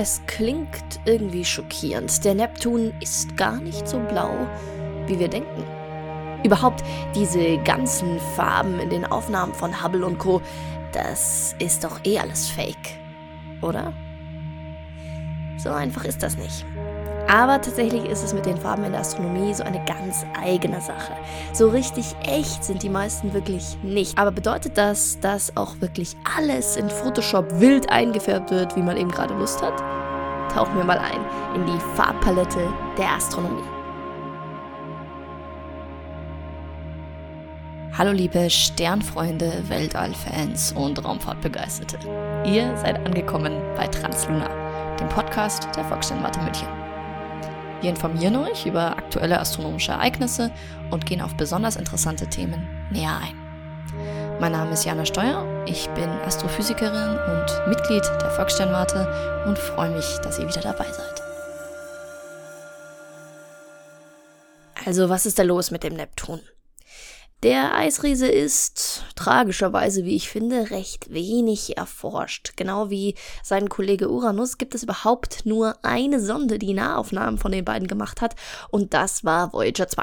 Es 0.00 0.22
klingt 0.28 1.00
irgendwie 1.06 1.44
schockierend. 1.44 2.24
Der 2.24 2.32
Neptun 2.32 2.94
ist 3.00 3.36
gar 3.36 3.56
nicht 3.56 3.88
so 3.88 3.98
blau, 3.98 4.30
wie 5.08 5.18
wir 5.18 5.26
denken. 5.26 5.64
Überhaupt 6.44 6.84
diese 7.16 7.58
ganzen 7.64 8.20
Farben 8.36 8.78
in 8.78 8.90
den 8.90 9.04
Aufnahmen 9.04 9.52
von 9.52 9.82
Hubble 9.82 10.06
und 10.06 10.18
Co., 10.18 10.40
das 10.92 11.56
ist 11.58 11.82
doch 11.82 11.98
eh 12.04 12.16
alles 12.20 12.48
Fake, 12.48 12.76
oder? 13.60 13.92
So 15.58 15.70
einfach 15.70 16.04
ist 16.04 16.22
das 16.22 16.38
nicht. 16.38 16.64
Aber 17.28 17.60
tatsächlich 17.60 18.06
ist 18.06 18.24
es 18.24 18.32
mit 18.32 18.46
den 18.46 18.56
Farben 18.56 18.84
in 18.84 18.92
der 18.92 19.02
Astronomie 19.02 19.52
so 19.52 19.62
eine 19.62 19.84
ganz 19.84 20.24
eigene 20.42 20.80
Sache. 20.80 21.12
So 21.52 21.68
richtig 21.68 22.16
echt 22.22 22.64
sind 22.64 22.82
die 22.82 22.88
meisten 22.88 23.34
wirklich 23.34 23.76
nicht. 23.82 24.16
Aber 24.16 24.30
bedeutet 24.30 24.78
das, 24.78 25.20
dass 25.20 25.54
auch 25.54 25.78
wirklich 25.80 26.16
alles 26.38 26.76
in 26.76 26.88
Photoshop 26.88 27.60
wild 27.60 27.90
eingefärbt 27.90 28.50
wird, 28.50 28.74
wie 28.76 28.82
man 28.82 28.96
eben 28.96 29.10
gerade 29.10 29.34
Lust 29.34 29.60
hat? 29.60 29.78
Tauchen 30.54 30.74
wir 30.78 30.84
mal 30.84 30.96
ein 30.96 31.20
in 31.54 31.66
die 31.66 31.78
Farbpalette 31.96 32.72
der 32.96 33.12
Astronomie. 33.12 33.62
Hallo 37.92 38.12
liebe 38.12 38.48
Sternfreunde, 38.48 39.64
Weltallfans 39.68 40.72
und 40.72 41.04
Raumfahrtbegeisterte. 41.04 41.98
Ihr 42.46 42.74
seid 42.78 43.04
angekommen 43.04 43.60
bei 43.76 43.86
Translunar, 43.88 44.96
dem 44.96 45.08
Podcast 45.10 45.68
der 45.76 45.84
Volkssternwarte 45.84 46.40
München. 46.40 46.87
Wir 47.80 47.90
informieren 47.90 48.36
euch 48.36 48.66
über 48.66 48.98
aktuelle 48.98 49.38
astronomische 49.38 49.92
Ereignisse 49.92 50.50
und 50.90 51.06
gehen 51.06 51.20
auf 51.20 51.36
besonders 51.36 51.76
interessante 51.76 52.26
Themen 52.26 52.66
näher 52.90 53.16
ein. 53.22 53.36
Mein 54.40 54.52
Name 54.52 54.72
ist 54.72 54.84
Jana 54.84 55.04
Steuer, 55.04 55.44
ich 55.66 55.88
bin 55.90 56.08
Astrophysikerin 56.08 57.18
und 57.18 57.68
Mitglied 57.68 58.04
der 58.20 58.30
Volkssternwarte 58.30 59.44
und 59.46 59.58
freue 59.58 59.90
mich, 59.90 60.06
dass 60.22 60.38
ihr 60.38 60.48
wieder 60.48 60.60
dabei 60.60 60.84
seid. 60.84 61.22
Also, 64.84 65.08
was 65.08 65.26
ist 65.26 65.38
da 65.38 65.42
los 65.42 65.70
mit 65.70 65.82
dem 65.84 65.94
Neptun? 65.94 66.40
Der 67.44 67.76
Eisriese 67.76 68.26
ist, 68.26 69.04
tragischerweise, 69.14 70.04
wie 70.04 70.16
ich 70.16 70.28
finde, 70.28 70.72
recht 70.72 71.12
wenig 71.12 71.76
erforscht. 71.76 72.54
Genau 72.56 72.90
wie 72.90 73.14
sein 73.44 73.68
Kollege 73.68 74.10
Uranus 74.10 74.58
gibt 74.58 74.74
es 74.74 74.82
überhaupt 74.82 75.46
nur 75.46 75.76
eine 75.84 76.18
Sonde, 76.18 76.58
die 76.58 76.74
Nahaufnahmen 76.74 77.38
von 77.38 77.52
den 77.52 77.64
beiden 77.64 77.86
gemacht 77.86 78.20
hat, 78.20 78.34
und 78.70 78.92
das 78.92 79.22
war 79.22 79.52
Voyager 79.52 79.86
2. 79.86 80.02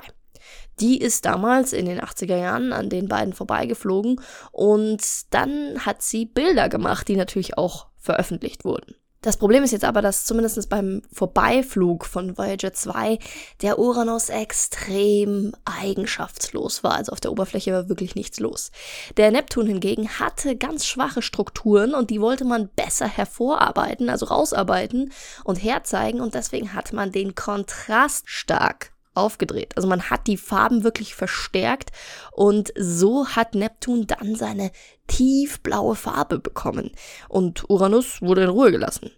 Die 0.79 0.97
ist 0.97 1.25
damals 1.25 1.73
in 1.73 1.87
den 1.87 1.99
80er 1.99 2.37
Jahren 2.37 2.71
an 2.71 2.89
den 2.89 3.09
beiden 3.09 3.33
vorbeigeflogen 3.33 4.21
und 4.53 5.03
dann 5.33 5.85
hat 5.85 6.01
sie 6.01 6.25
Bilder 6.25 6.69
gemacht, 6.69 7.09
die 7.09 7.17
natürlich 7.17 7.57
auch 7.57 7.87
veröffentlicht 7.97 8.63
wurden. 8.63 8.95
Das 9.25 9.37
Problem 9.37 9.63
ist 9.63 9.71
jetzt 9.71 9.85
aber, 9.85 10.03
dass 10.03 10.23
zumindest 10.25 10.69
beim 10.69 11.01
Vorbeiflug 11.11 12.05
von 12.05 12.37
Voyager 12.37 12.73
2 12.73 13.17
der 13.63 13.79
Uranus 13.79 14.29
extrem 14.29 15.51
eigenschaftslos 15.65 16.83
war. 16.83 16.93
Also 16.93 17.11
auf 17.11 17.21
der 17.21 17.31
Oberfläche 17.31 17.73
war 17.73 17.89
wirklich 17.89 18.13
nichts 18.13 18.39
los. 18.39 18.69
Der 19.17 19.31
Neptun 19.31 19.65
hingegen 19.65 20.19
hatte 20.19 20.55
ganz 20.55 20.85
schwache 20.85 21.23
Strukturen 21.23 21.95
und 21.95 22.11
die 22.11 22.21
wollte 22.21 22.45
man 22.45 22.69
besser 22.75 23.07
hervorarbeiten, 23.07 24.11
also 24.11 24.27
rausarbeiten 24.27 25.11
und 25.43 25.55
herzeigen 25.55 26.21
und 26.21 26.35
deswegen 26.35 26.75
hat 26.75 26.93
man 26.93 27.11
den 27.11 27.33
Kontrast 27.33 28.29
stark 28.29 28.91
aufgedreht. 29.15 29.75
Also 29.75 29.87
man 29.87 30.09
hat 30.09 30.27
die 30.27 30.37
Farben 30.37 30.83
wirklich 30.83 31.15
verstärkt 31.15 31.91
und 32.31 32.73
so 32.77 33.27
hat 33.27 33.55
Neptun 33.55 34.07
dann 34.07 34.35
seine 34.35 34.71
tiefblaue 35.07 35.95
Farbe 35.95 36.39
bekommen 36.39 36.91
und 37.29 37.69
Uranus 37.69 38.21
wurde 38.21 38.43
in 38.43 38.49
Ruhe 38.49 38.71
gelassen. 38.71 39.11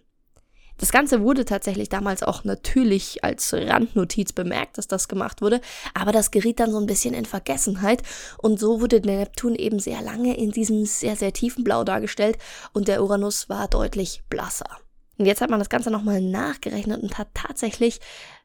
Das 0.78 0.92
Ganze 0.92 1.22
wurde 1.22 1.44
tatsächlich 1.44 1.88
damals 1.88 2.22
auch 2.22 2.44
natürlich 2.44 3.24
als 3.24 3.52
Randnotiz 3.52 4.32
bemerkt, 4.32 4.78
dass 4.78 4.86
das 4.86 5.08
gemacht 5.08 5.42
wurde, 5.42 5.60
aber 5.92 6.12
das 6.12 6.30
geriet 6.30 6.60
dann 6.60 6.70
so 6.70 6.78
ein 6.78 6.86
bisschen 6.86 7.14
in 7.14 7.24
Vergessenheit 7.24 8.02
und 8.38 8.60
so 8.60 8.80
wurde 8.80 9.00
der 9.00 9.16
Neptun 9.16 9.56
eben 9.56 9.80
sehr 9.80 10.00
lange 10.02 10.36
in 10.36 10.52
diesem 10.52 10.86
sehr, 10.86 11.16
sehr 11.16 11.32
tiefen 11.32 11.64
Blau 11.64 11.82
dargestellt 11.82 12.38
und 12.72 12.86
der 12.86 13.02
Uranus 13.02 13.48
war 13.48 13.66
deutlich 13.66 14.22
blasser. 14.30 14.70
Und 15.18 15.26
jetzt 15.26 15.40
hat 15.40 15.50
man 15.50 15.58
das 15.58 15.68
Ganze 15.68 15.90
nochmal 15.90 16.20
nachgerechnet 16.20 17.02
und 17.02 17.18
hat 17.18 17.28
tatsächlich 17.34 17.98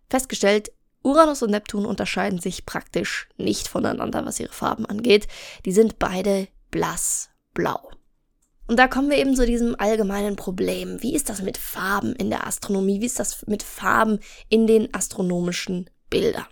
festgestellt, 0.10 0.72
Uranus 1.04 1.44
und 1.44 1.52
Neptun 1.52 1.86
unterscheiden 1.86 2.40
sich 2.40 2.66
praktisch 2.66 3.28
nicht 3.38 3.68
voneinander, 3.68 4.26
was 4.26 4.40
ihre 4.40 4.54
Farben 4.54 4.86
angeht. 4.86 5.28
Die 5.66 5.72
sind 5.72 6.00
beide 6.00 6.48
blassblau. 6.72 7.92
Und 8.68 8.80
da 8.80 8.88
kommen 8.88 9.10
wir 9.10 9.18
eben 9.18 9.36
zu 9.36 9.46
diesem 9.46 9.76
allgemeinen 9.78 10.38
Problem. 10.38 11.04
Wie 11.04 11.14
ist 11.14 11.30
das 11.30 11.42
mit 11.42 11.58
Farben 11.58 12.14
in 12.14 12.30
der 12.30 12.48
Astronomie? 12.48 13.02
Wie 13.02 13.06
ist 13.06 13.20
das 13.20 13.46
mit 13.46 13.62
Farben 13.62 14.20
in 14.48 14.66
den 14.66 14.94
astronomischen 14.94 15.90
Bildern? 16.10 16.48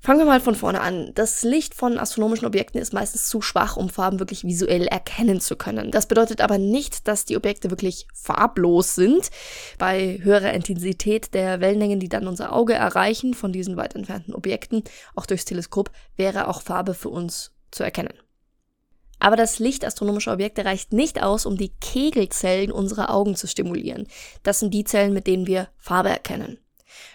Fangen 0.00 0.20
wir 0.20 0.26
mal 0.26 0.40
von 0.40 0.54
vorne 0.54 0.80
an. 0.80 1.10
Das 1.14 1.42
Licht 1.42 1.74
von 1.74 1.98
astronomischen 1.98 2.46
Objekten 2.46 2.80
ist 2.80 2.92
meistens 2.92 3.28
zu 3.28 3.42
schwach, 3.42 3.76
um 3.76 3.88
Farben 3.88 4.20
wirklich 4.20 4.44
visuell 4.44 4.86
erkennen 4.86 5.40
zu 5.40 5.56
können. 5.56 5.90
Das 5.90 6.06
bedeutet 6.06 6.40
aber 6.40 6.56
nicht, 6.56 7.08
dass 7.08 7.24
die 7.24 7.36
Objekte 7.36 7.70
wirklich 7.70 8.06
farblos 8.14 8.94
sind. 8.94 9.30
Bei 9.76 10.20
höherer 10.22 10.54
Intensität 10.54 11.34
der 11.34 11.60
Wellenlängen, 11.60 11.98
die 11.98 12.08
dann 12.08 12.28
unser 12.28 12.52
Auge 12.52 12.74
erreichen 12.74 13.34
von 13.34 13.52
diesen 13.52 13.76
weit 13.76 13.96
entfernten 13.96 14.34
Objekten, 14.34 14.84
auch 15.16 15.26
durchs 15.26 15.44
Teleskop, 15.44 15.90
wäre 16.16 16.46
auch 16.46 16.62
Farbe 16.62 16.94
für 16.94 17.08
uns 17.08 17.52
zu 17.72 17.82
erkennen. 17.82 18.14
Aber 19.18 19.34
das 19.34 19.58
Licht 19.58 19.84
astronomischer 19.84 20.32
Objekte 20.32 20.64
reicht 20.64 20.92
nicht 20.92 21.20
aus, 21.22 21.44
um 21.44 21.56
die 21.56 21.72
Kegelzellen 21.80 22.70
unserer 22.70 23.12
Augen 23.12 23.34
zu 23.34 23.48
stimulieren. 23.48 24.06
Das 24.44 24.60
sind 24.60 24.72
die 24.72 24.84
Zellen, 24.84 25.12
mit 25.12 25.26
denen 25.26 25.48
wir 25.48 25.68
Farbe 25.76 26.10
erkennen. 26.10 26.58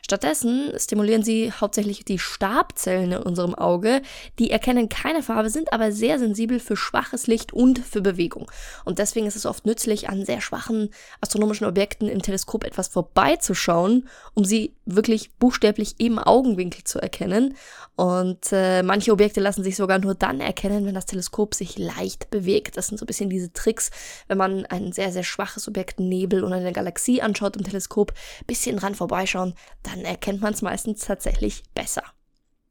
Stattdessen 0.04 0.72
stimulieren 0.78 1.24
sie 1.24 1.52
hauptsächlich 1.52 2.06
die 2.06 2.20
Stabzellen 2.20 3.12
in 3.14 3.18
unserem 3.20 3.56
Auge. 3.56 4.02
Die 4.40 4.52
erkennen 4.52 4.90
keine 4.90 5.24
Farbe, 5.24 5.50
sind 5.50 5.74
aber 5.74 5.92
sehr 5.92 6.20
sensibel 6.20 6.60
für 6.60 6.76
schwaches 6.76 7.28
Licht 7.28 7.54
und 7.54 7.80
für 7.80 8.02
Bewegung. 8.02 8.52
Und 8.86 9.00
deswegen 9.00 9.26
ist 9.26 9.36
es 9.36 9.46
oft 9.46 9.66
nützlich, 9.66 10.10
an 10.10 10.26
sehr 10.26 10.42
schwachen 10.42 10.90
astronomischen 11.22 11.68
Objekten 11.68 12.10
im 12.10 12.22
Teleskop 12.22 12.64
etwas 12.64 12.88
vorbeizuschauen, 12.88 14.08
um 14.34 14.46
sie 14.46 14.76
wirklich 14.86 15.32
buchstäblich 15.36 15.96
im 16.00 16.20
Augenwinkel 16.20 16.84
zu 16.84 17.00
erkennen. 17.00 17.56
Und 17.96 18.52
äh, 18.52 18.84
manche 18.84 19.12
Objekte 19.12 19.40
lassen 19.40 19.64
sich 19.64 19.76
sogar 19.76 20.00
nur 20.00 20.16
dann 20.16 20.40
erkennen, 20.40 20.86
wenn 20.86 20.96
das 20.96 21.06
Teleskop 21.06 21.54
sich 21.54 21.78
leicht 21.78 22.30
bewegt. 22.30 22.76
Das 22.78 22.88
sind 22.88 22.98
so 22.98 23.06
ein 23.06 23.08
bisschen 23.08 23.30
diese 23.30 23.54
Tricks, 23.54 23.92
wenn 24.28 24.38
man 24.38 24.66
ein 24.66 24.92
sehr, 24.92 25.12
sehr 25.12 25.24
schwaches 25.24 25.68
Objekt 25.68 26.00
Nebel 26.00 26.44
oder 26.44 26.56
eine 26.56 26.74
Galaxie 26.74 27.22
anschaut 27.22 27.56
im 27.56 27.64
Teleskop, 27.64 28.14
bisschen 28.48 28.78
dran 28.78 28.96
vorbeischauen, 28.96 29.54
dann 29.84 30.02
erkennt 30.06 30.42
man 30.42 30.54
es 30.54 30.62
meistens 30.62 31.06
tatsächlich 31.06 31.64
besser. 31.74 32.04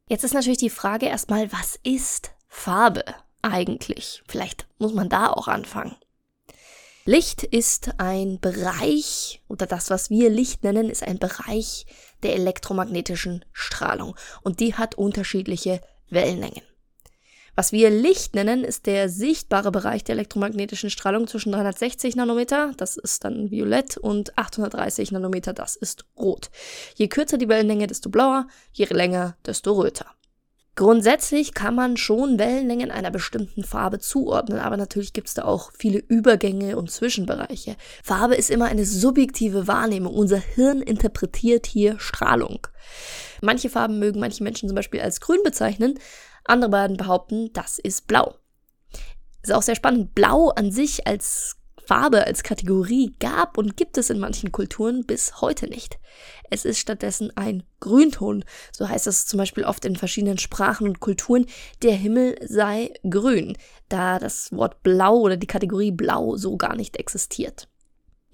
Jetzt 0.09 0.23
ist 0.23 0.33
natürlich 0.33 0.59
die 0.59 0.69
Frage 0.69 1.07
erstmal, 1.07 1.51
was 1.51 1.79
ist 1.83 2.31
Farbe 2.47 3.03
eigentlich? 3.41 4.23
Vielleicht 4.27 4.67
muss 4.77 4.93
man 4.93 5.09
da 5.09 5.29
auch 5.29 5.47
anfangen. 5.47 5.95
Licht 7.05 7.43
ist 7.43 7.99
ein 7.99 8.39
Bereich, 8.39 9.41
oder 9.49 9.65
das, 9.65 9.89
was 9.89 10.09
wir 10.09 10.29
Licht 10.29 10.63
nennen, 10.63 10.89
ist 10.89 11.03
ein 11.03 11.19
Bereich 11.19 11.85
der 12.23 12.35
elektromagnetischen 12.35 13.43
Strahlung. 13.51 14.15
Und 14.41 14.61
die 14.61 14.75
hat 14.75 14.95
unterschiedliche 14.95 15.81
Wellenlängen. 16.09 16.63
Was 17.55 17.71
wir 17.71 17.91
Licht 17.91 18.33
nennen, 18.33 18.63
ist 18.63 18.87
der 18.87 19.09
sichtbare 19.09 19.71
Bereich 19.71 20.03
der 20.03 20.13
elektromagnetischen 20.13 20.89
Strahlung 20.89 21.27
zwischen 21.27 21.51
360 21.51 22.15
Nanometer, 22.15 22.71
das 22.77 22.97
ist 22.97 23.23
dann 23.23 23.51
violett, 23.51 23.95
und 23.97 24.35
830 24.37 25.11
Nanometer, 25.11 25.53
das 25.53 25.75
ist 25.75 26.05
rot. 26.17 26.49
Je 26.95 27.07
kürzer 27.07 27.37
die 27.37 27.47
Wellenlänge, 27.47 27.85
desto 27.85 28.09
blauer, 28.09 28.47
je 28.71 28.85
länger, 28.85 29.37
desto 29.45 29.73
röter. 29.73 30.07
Grundsätzlich 30.75 31.53
kann 31.53 31.75
man 31.75 31.97
schon 31.97 32.39
Wellenlängen 32.39 32.89
einer 32.89 33.11
bestimmten 33.11 33.63
Farbe 33.63 33.99
zuordnen, 33.99 34.57
aber 34.57 34.75
natürlich 34.75 35.13
gibt 35.13 35.27
es 35.27 35.35
da 35.35 35.43
auch 35.43 35.71
viele 35.77 35.99
Übergänge 35.99 36.77
und 36.77 36.89
Zwischenbereiche. 36.89 37.75
Farbe 38.03 38.33
ist 38.33 38.49
immer 38.49 38.65
eine 38.65 38.83
subjektive 38.83 39.67
Wahrnehmung. 39.67 40.15
Unser 40.15 40.39
Hirn 40.39 40.81
interpretiert 40.81 41.67
hier 41.67 41.99
Strahlung. 41.99 42.65
Manche 43.41 43.69
Farben 43.69 43.99
mögen 43.99 44.19
manche 44.19 44.43
Menschen 44.43 44.67
zum 44.67 44.75
Beispiel 44.75 45.01
als 45.01 45.21
grün 45.21 45.43
bezeichnen, 45.43 45.99
andere 46.45 46.71
werden 46.71 46.97
behaupten, 46.97 47.51
das 47.53 47.79
ist 47.79 48.07
blau. 48.07 48.35
Ist 49.41 49.53
auch 49.53 49.61
sehr 49.61 49.75
spannend. 49.75 50.15
Blau 50.15 50.49
an 50.49 50.71
sich 50.71 51.05
als 51.07 51.57
Farbe, 51.85 52.25
als 52.25 52.43
Kategorie 52.43 53.13
gab 53.19 53.57
und 53.57 53.75
gibt 53.75 53.97
es 53.97 54.09
in 54.09 54.19
manchen 54.19 54.51
Kulturen 54.51 55.05
bis 55.05 55.41
heute 55.41 55.67
nicht. 55.67 55.99
Es 56.49 56.65
ist 56.65 56.79
stattdessen 56.79 57.35
ein 57.35 57.63
Grünton. 57.79 58.45
So 58.71 58.87
heißt 58.87 59.07
es 59.07 59.25
zum 59.25 59.37
Beispiel 59.37 59.65
oft 59.65 59.83
in 59.85 59.95
verschiedenen 59.95 60.37
Sprachen 60.37 60.87
und 60.87 60.99
Kulturen. 61.01 61.45
Der 61.81 61.95
Himmel 61.95 62.37
sei 62.47 62.93
grün, 63.09 63.57
da 63.89 64.19
das 64.19 64.51
Wort 64.51 64.81
blau 64.83 65.17
oder 65.17 65.35
die 65.35 65.47
Kategorie 65.47 65.91
blau 65.91 66.37
so 66.37 66.57
gar 66.57 66.75
nicht 66.75 66.97
existiert. 66.97 67.67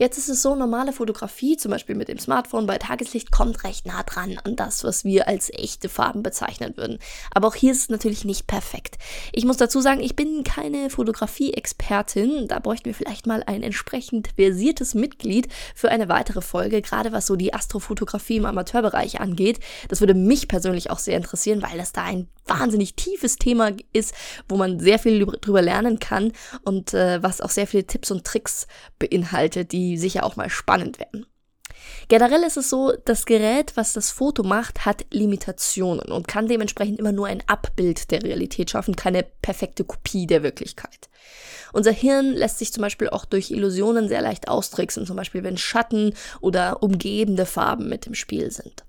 Jetzt 0.02 0.18
ist 0.18 0.30
es 0.30 0.42
so, 0.42 0.56
normale 0.56 0.94
Fotografie, 0.94 1.58
zum 1.58 1.72
Beispiel 1.72 1.94
mit 1.94 2.08
dem 2.08 2.20
Smartphone 2.20 2.66
bei 2.66 2.78
Tageslicht, 2.78 3.34
kommt 3.34 3.66
recht 3.66 3.86
nah 3.86 4.02
dran 4.04 4.40
an 4.46 4.56
das, 4.56 4.86
was 4.86 5.04
wir 5.04 5.28
als 5.28 5.50
echte 5.50 5.90
Farben 5.90 6.24
bezeichnen 6.24 6.78
würden. 6.78 7.00
Aber 7.32 7.50
auch 7.50 7.56
hier 7.56 7.74
ist 7.74 7.82
es 7.82 7.90
natürlich 7.90 8.24
nicht 8.24 8.48
perfekt. 8.48 8.98
Ich 9.34 9.44
muss 9.44 9.58
dazu 9.58 9.82
sagen, 9.82 10.00
ich 10.00 10.16
bin 10.16 10.46
keine 10.46 10.90
Fotografie-Expertin. 10.90 12.48
Da 12.48 12.60
bräuchten 12.60 12.86
wir 12.86 12.94
vielleicht 12.94 13.28
mal 13.28 13.44
ein 13.46 13.62
entsprechend 13.62 14.30
versiertes 14.38 14.94
Mitglied 14.94 15.50
für 15.76 15.90
eine 15.90 16.08
weitere 16.08 16.40
Folge, 16.40 16.82
gerade 16.82 17.12
was 17.12 17.28
so 17.28 17.36
die 17.36 17.54
Astrofotografie 17.54 18.38
im 18.38 18.46
Amateurbereich 18.46 19.20
angeht. 19.20 19.60
Das 19.90 20.00
würde 20.00 20.14
mich 20.14 20.48
persönlich 20.48 20.92
auch 20.92 21.00
sehr 21.00 21.18
interessieren, 21.18 21.62
weil 21.62 21.78
das 21.78 21.92
da 21.92 22.06
ein 22.06 22.30
wahnsinnig 22.46 22.96
tiefes 22.96 23.36
Thema 23.36 23.72
ist, 23.94 24.14
wo 24.48 24.56
man 24.56 24.80
sehr 24.80 24.98
viel 24.98 25.26
drüber 25.26 25.62
lernen 25.62 26.00
kann 26.00 26.32
und 26.64 26.94
äh, 26.94 27.22
was 27.22 27.42
auch 27.42 27.50
sehr 27.50 27.68
viele 27.68 27.86
Tipps 27.86 28.12
und 28.12 28.24
Tricks 28.24 28.66
beinhaltet, 28.98 29.72
die 29.72 29.89
sicher 29.98 30.24
auch 30.24 30.36
mal 30.36 30.50
spannend 30.50 31.00
werden. 31.00 31.26
Generell 32.08 32.44
ist 32.44 32.58
es 32.58 32.70
so, 32.70 32.94
das 33.06 33.26
Gerät, 33.26 33.74
was 33.76 33.94
das 33.94 34.12
Foto 34.12 34.44
macht, 34.44 34.86
hat 34.86 35.06
Limitationen 35.12 36.12
und 36.12 36.28
kann 36.28 36.48
dementsprechend 36.48 37.00
immer 37.00 37.12
nur 37.12 37.28
ein 37.28 37.44
Abbild 37.48 38.12
der 38.12 38.24
Realität 38.24 38.72
schaffen, 38.72 38.96
keine 38.96 39.24
perfekte 39.24 39.84
Kopie 39.84 40.26
der 40.26 40.44
Wirklichkeit. 40.44 41.10
Unser 41.72 41.92
Hirn 41.92 42.34
lässt 42.34 42.58
sich 42.58 42.74
zum 42.74 42.82
Beispiel 42.82 43.10
auch 43.10 43.26
durch 43.26 43.52
Illusionen 43.52 44.08
sehr 44.08 44.22
leicht 44.22 44.48
austricksen, 44.48 45.06
zum 45.06 45.16
Beispiel 45.16 45.44
wenn 45.44 45.58
Schatten 45.58 46.16
oder 46.42 46.82
umgebende 46.82 47.46
Farben 47.46 47.90
mit 47.90 48.08
im 48.08 48.16
Spiel 48.16 48.50
sind. 48.52 48.84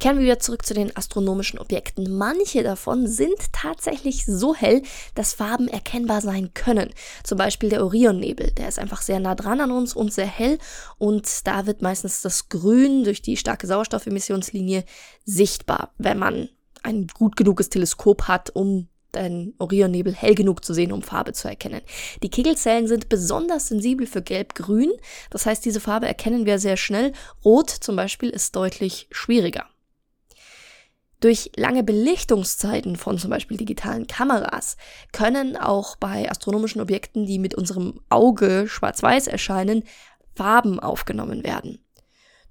Kehren 0.00 0.18
wir 0.18 0.24
wieder 0.24 0.38
zurück 0.38 0.66
zu 0.66 0.74
den 0.74 0.94
astronomischen 0.96 1.58
Objekten. 1.58 2.16
Manche 2.16 2.62
davon 2.62 3.06
sind 3.06 3.52
tatsächlich 3.52 4.26
so 4.26 4.54
hell, 4.54 4.82
dass 5.14 5.34
Farben 5.34 5.68
erkennbar 5.68 6.20
sein 6.20 6.52
können. 6.52 6.90
Zum 7.22 7.38
Beispiel 7.38 7.70
der 7.70 7.84
Orionnebel, 7.84 8.50
der 8.52 8.68
ist 8.68 8.78
einfach 8.78 9.02
sehr 9.02 9.20
nah 9.20 9.34
dran 9.34 9.60
an 9.60 9.70
uns 9.70 9.94
und 9.94 10.12
sehr 10.12 10.26
hell 10.26 10.58
und 10.98 11.46
da 11.46 11.66
wird 11.66 11.80
meistens 11.80 12.22
das 12.22 12.48
Grün 12.48 13.04
durch 13.04 13.22
die 13.22 13.36
starke 13.36 13.66
Sauerstoffemissionslinie 13.66 14.84
sichtbar, 15.24 15.92
wenn 15.98 16.18
man 16.18 16.48
ein 16.82 17.06
gut 17.14 17.36
genuges 17.36 17.70
Teleskop 17.70 18.28
hat, 18.28 18.50
um 18.54 18.88
den 19.14 19.54
Orionnebel 19.58 20.12
hell 20.12 20.34
genug 20.34 20.64
zu 20.64 20.74
sehen, 20.74 20.92
um 20.92 21.02
Farbe 21.02 21.32
zu 21.32 21.48
erkennen. 21.48 21.80
Die 22.22 22.30
Kegelzellen 22.30 22.88
sind 22.88 23.08
besonders 23.08 23.68
sensibel 23.68 24.06
für 24.06 24.22
Gelb-Grün, 24.22 24.92
das 25.30 25.46
heißt, 25.46 25.64
diese 25.64 25.80
Farbe 25.80 26.06
erkennen 26.06 26.46
wir 26.46 26.58
sehr 26.58 26.76
schnell. 26.76 27.12
Rot 27.44 27.70
zum 27.70 27.96
Beispiel 27.96 28.30
ist 28.30 28.56
deutlich 28.56 29.08
schwieriger. 29.10 29.66
Durch 31.24 31.52
lange 31.56 31.82
Belichtungszeiten 31.82 32.96
von 32.96 33.16
zum 33.16 33.30
Beispiel 33.30 33.56
digitalen 33.56 34.06
Kameras 34.06 34.76
können 35.10 35.56
auch 35.56 35.96
bei 35.96 36.30
astronomischen 36.30 36.82
Objekten, 36.82 37.24
die 37.24 37.38
mit 37.38 37.54
unserem 37.54 38.02
Auge 38.10 38.66
schwarz-weiß 38.68 39.28
erscheinen, 39.28 39.84
Farben 40.34 40.80
aufgenommen 40.80 41.42
werden. 41.42 41.78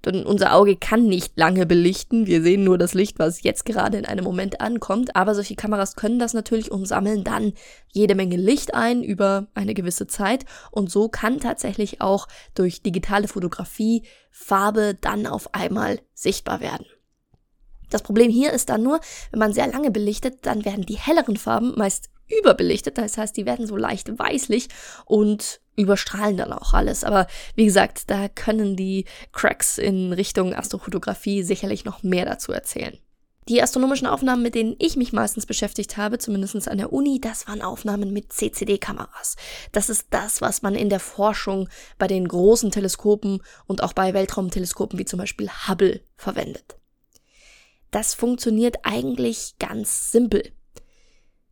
Denn 0.04 0.26
unser 0.26 0.56
Auge 0.56 0.74
kann 0.74 1.06
nicht 1.06 1.38
lange 1.38 1.66
belichten, 1.66 2.26
wir 2.26 2.42
sehen 2.42 2.64
nur 2.64 2.76
das 2.76 2.94
Licht, 2.94 3.20
was 3.20 3.44
jetzt 3.44 3.64
gerade 3.64 3.96
in 3.96 4.06
einem 4.06 4.24
Moment 4.24 4.60
ankommt, 4.60 5.14
aber 5.14 5.36
solche 5.36 5.54
Kameras 5.54 5.94
können 5.94 6.18
das 6.18 6.34
natürlich 6.34 6.72
und 6.72 6.86
sammeln 6.86 7.22
dann 7.22 7.52
jede 7.92 8.16
Menge 8.16 8.36
Licht 8.36 8.74
ein 8.74 9.04
über 9.04 9.46
eine 9.54 9.74
gewisse 9.74 10.08
Zeit 10.08 10.46
und 10.72 10.90
so 10.90 11.08
kann 11.08 11.38
tatsächlich 11.38 12.00
auch 12.00 12.26
durch 12.56 12.82
digitale 12.82 13.28
Fotografie 13.28 14.02
Farbe 14.32 14.96
dann 15.00 15.28
auf 15.28 15.54
einmal 15.54 16.00
sichtbar 16.12 16.58
werden. 16.58 16.86
Das 17.90 18.02
Problem 18.02 18.30
hier 18.30 18.52
ist 18.52 18.68
dann 18.68 18.82
nur, 18.82 19.00
wenn 19.30 19.40
man 19.40 19.52
sehr 19.52 19.66
lange 19.66 19.90
belichtet, 19.90 20.46
dann 20.46 20.64
werden 20.64 20.86
die 20.86 20.98
helleren 20.98 21.36
Farben 21.36 21.74
meist 21.76 22.10
überbelichtet. 22.28 22.98
Das 22.98 23.18
heißt, 23.18 23.36
die 23.36 23.46
werden 23.46 23.66
so 23.66 23.76
leicht 23.76 24.18
weißlich 24.18 24.68
und 25.04 25.60
überstrahlen 25.76 26.36
dann 26.36 26.52
auch 26.52 26.74
alles. 26.74 27.04
Aber 27.04 27.26
wie 27.54 27.66
gesagt, 27.66 28.10
da 28.10 28.28
können 28.28 28.76
die 28.76 29.04
Cracks 29.32 29.78
in 29.78 30.12
Richtung 30.12 30.54
Astrofotografie 30.54 31.42
sicherlich 31.42 31.84
noch 31.84 32.02
mehr 32.02 32.24
dazu 32.24 32.52
erzählen. 32.52 32.98
Die 33.48 33.62
astronomischen 33.62 34.06
Aufnahmen, 34.06 34.42
mit 34.42 34.54
denen 34.54 34.74
ich 34.78 34.96
mich 34.96 35.12
meistens 35.12 35.44
beschäftigt 35.44 35.98
habe, 35.98 36.16
zumindest 36.16 36.66
an 36.66 36.78
der 36.78 36.94
Uni, 36.94 37.20
das 37.20 37.46
waren 37.46 37.60
Aufnahmen 37.60 38.10
mit 38.10 38.32
CCD-Kameras. 38.32 39.36
Das 39.70 39.90
ist 39.90 40.06
das, 40.10 40.40
was 40.40 40.62
man 40.62 40.74
in 40.74 40.88
der 40.88 41.00
Forschung 41.00 41.68
bei 41.98 42.06
den 42.06 42.26
großen 42.26 42.70
Teleskopen 42.70 43.42
und 43.66 43.82
auch 43.82 43.92
bei 43.92 44.14
Weltraumteleskopen 44.14 44.98
wie 44.98 45.04
zum 45.04 45.18
Beispiel 45.18 45.50
Hubble 45.68 46.00
verwendet. 46.16 46.76
Das 47.94 48.12
funktioniert 48.12 48.78
eigentlich 48.82 49.54
ganz 49.60 50.10
simpel. 50.10 50.50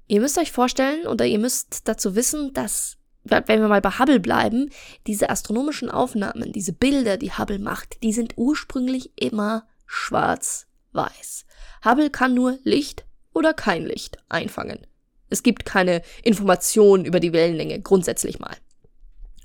Ihr 0.08 0.20
müsst 0.20 0.38
euch 0.38 0.50
vorstellen 0.50 1.06
oder 1.06 1.24
ihr 1.24 1.38
müsst 1.38 1.86
dazu 1.86 2.16
wissen, 2.16 2.52
dass, 2.52 2.96
wenn 3.22 3.60
wir 3.60 3.68
mal 3.68 3.80
bei 3.80 3.96
Hubble 3.96 4.18
bleiben, 4.18 4.68
diese 5.06 5.30
astronomischen 5.30 5.88
Aufnahmen, 5.88 6.50
diese 6.50 6.72
Bilder, 6.72 7.16
die 7.16 7.30
Hubble 7.30 7.60
macht, 7.60 8.02
die 8.02 8.12
sind 8.12 8.32
ursprünglich 8.34 9.12
immer 9.14 9.68
schwarz-weiß. 9.86 11.44
Hubble 11.84 12.10
kann 12.10 12.34
nur 12.34 12.58
Licht 12.64 13.04
oder 13.32 13.54
kein 13.54 13.86
Licht 13.86 14.18
einfangen. 14.28 14.84
Es 15.30 15.44
gibt 15.44 15.64
keine 15.64 16.02
Informationen 16.24 17.04
über 17.04 17.20
die 17.20 17.32
Wellenlänge 17.32 17.80
grundsätzlich 17.82 18.40
mal. 18.40 18.56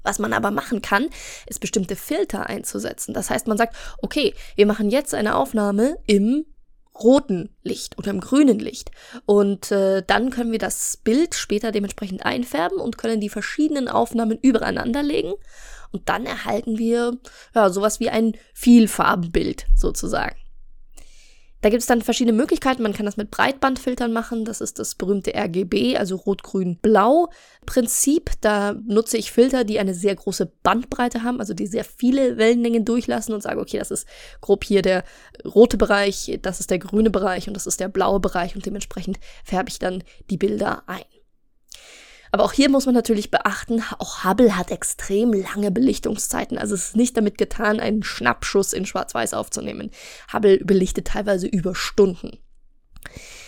Was 0.01 0.17
man 0.17 0.33
aber 0.33 0.49
machen 0.49 0.81
kann, 0.81 1.09
ist 1.45 1.59
bestimmte 1.59 1.95
Filter 1.95 2.47
einzusetzen. 2.47 3.13
Das 3.13 3.29
heißt, 3.29 3.45
man 3.45 3.59
sagt, 3.59 3.75
okay, 4.01 4.33
wir 4.55 4.65
machen 4.65 4.89
jetzt 4.89 5.13
eine 5.13 5.35
Aufnahme 5.35 5.99
im 6.07 6.47
roten 7.03 7.55
Licht 7.63 7.97
oder 7.97 8.11
im 8.11 8.19
grünen 8.19 8.59
Licht. 8.59 8.91
Und 9.25 9.71
äh, 9.71 10.03
dann 10.05 10.29
können 10.29 10.51
wir 10.51 10.59
das 10.59 10.97
Bild 10.97 11.35
später 11.35 11.71
dementsprechend 11.71 12.25
einfärben 12.25 12.79
und 12.79 12.97
können 12.97 13.21
die 13.21 13.29
verschiedenen 13.29 13.87
Aufnahmen 13.87 14.37
übereinander 14.41 15.03
legen. 15.03 15.33
Und 15.91 16.09
dann 16.09 16.25
erhalten 16.25 16.77
wir 16.77 17.17
ja, 17.55 17.69
sowas 17.69 17.99
wie 17.99 18.09
ein 18.09 18.33
Vielfarbenbild 18.53 19.67
sozusagen. 19.75 20.35
Da 21.61 21.69
gibt 21.69 21.81
es 21.81 21.87
dann 21.87 22.01
verschiedene 22.01 22.37
Möglichkeiten. 22.37 22.83
Man 22.83 22.93
kann 22.93 23.05
das 23.05 23.17
mit 23.17 23.31
Breitbandfiltern 23.31 24.13
machen. 24.13 24.45
Das 24.45 24.61
ist 24.61 24.77
das 24.77 24.95
berühmte 24.95 25.33
RGB, 25.35 25.97
also 25.97 26.15
Rot, 26.15 26.43
Grün, 26.43 26.77
Blau 26.81 27.29
Prinzip. 27.65 28.31
Da 28.41 28.75
nutze 28.85 29.17
ich 29.17 29.31
Filter, 29.31 29.63
die 29.63 29.79
eine 29.79 29.93
sehr 29.93 30.15
große 30.15 30.51
Bandbreite 30.61 31.23
haben, 31.23 31.39
also 31.39 31.53
die 31.53 31.67
sehr 31.67 31.83
viele 31.83 32.37
Wellenlängen 32.37 32.85
durchlassen 32.85 33.33
und 33.33 33.41
sage, 33.41 33.59
okay, 33.59 33.79
das 33.79 33.91
ist 33.91 34.07
grob 34.41 34.63
hier 34.63 34.81
der 34.81 35.03
rote 35.45 35.77
Bereich, 35.77 36.37
das 36.41 36.59
ist 36.59 36.69
der 36.69 36.79
grüne 36.79 37.09
Bereich 37.09 37.47
und 37.47 37.55
das 37.55 37.67
ist 37.67 37.79
der 37.79 37.89
blaue 37.89 38.19
Bereich 38.19 38.55
und 38.55 38.65
dementsprechend 38.65 39.19
färbe 39.43 39.69
ich 39.69 39.79
dann 39.79 40.03
die 40.29 40.37
Bilder 40.37 40.83
ein. 40.87 41.03
Aber 42.31 42.43
auch 42.43 42.53
hier 42.53 42.69
muss 42.69 42.85
man 42.85 42.95
natürlich 42.95 43.31
beachten, 43.31 43.83
auch 43.99 44.23
Hubble 44.23 44.57
hat 44.57 44.71
extrem 44.71 45.33
lange 45.33 45.71
Belichtungszeiten. 45.71 46.57
Also 46.57 46.75
es 46.75 46.89
ist 46.89 46.95
nicht 46.95 47.17
damit 47.17 47.37
getan, 47.37 47.79
einen 47.79 48.03
Schnappschuss 48.03 48.73
in 48.73 48.85
Schwarz-Weiß 48.85 49.33
aufzunehmen. 49.33 49.91
Hubble 50.31 50.59
belichtet 50.63 51.07
teilweise 51.07 51.47
über 51.47 51.75
Stunden. 51.75 52.37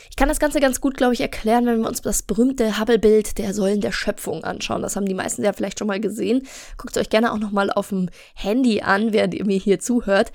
Ich 0.09 0.15
kann 0.15 0.29
das 0.29 0.39
Ganze 0.39 0.59
ganz 0.59 0.81
gut, 0.81 0.97
glaube 0.97 1.13
ich, 1.13 1.21
erklären, 1.21 1.65
wenn 1.65 1.81
wir 1.81 1.87
uns 1.87 2.01
das 2.01 2.23
berühmte 2.23 2.79
Hubble-Bild 2.79 3.37
der 3.37 3.53
Säulen 3.53 3.79
der 3.79 3.91
Schöpfung 3.91 4.43
anschauen. 4.43 4.81
Das 4.81 4.95
haben 4.95 5.05
die 5.05 5.13
meisten 5.13 5.43
ja 5.43 5.53
vielleicht 5.53 5.79
schon 5.79 5.87
mal 5.87 5.99
gesehen. 5.99 6.47
Guckt 6.77 6.95
es 6.95 7.01
euch 7.01 7.09
gerne 7.09 7.31
auch 7.31 7.37
nochmal 7.37 7.71
auf 7.71 7.89
dem 7.89 8.09
Handy 8.33 8.81
an, 8.81 9.13
wer 9.13 9.27
mir 9.27 9.57
hier 9.57 9.79
zuhört. 9.79 10.31